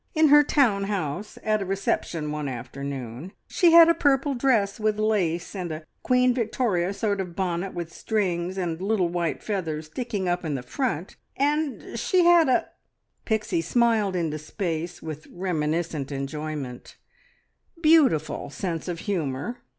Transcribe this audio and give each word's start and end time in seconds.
In 0.15 0.29
her 0.29 0.41
town 0.41 0.85
house, 0.85 1.37
at 1.43 1.61
a 1.61 1.65
reception 1.67 2.31
one 2.31 2.47
afternoon. 2.47 3.33
She 3.45 3.73
had 3.73 3.87
a 3.87 3.93
purple 3.93 4.33
dress 4.33 4.79
with 4.79 4.97
lace, 4.97 5.55
and 5.55 5.71
a 5.71 5.83
Queen 6.01 6.33
Victoria 6.33 6.91
sort 6.91 7.21
of 7.21 7.35
bonnet 7.35 7.75
with 7.75 7.93
strings, 7.93 8.57
and 8.57 8.81
little 8.81 9.09
white 9.09 9.43
feathers 9.43 9.85
sticking 9.85 10.27
up 10.27 10.43
in 10.43 10.55
the 10.55 10.63
front; 10.63 11.17
and 11.37 11.99
she 11.99 12.23
had 12.25 12.49
a" 12.49 12.69
Pixie 13.25 13.61
smiled 13.61 14.15
into 14.15 14.39
space 14.39 15.03
with 15.03 15.27
reminiscent 15.31 16.11
enjoyment 16.11 16.97
"beautiful 17.79 18.49
sense 18.49 18.87
of 18.87 19.01
humour!" 19.01 19.57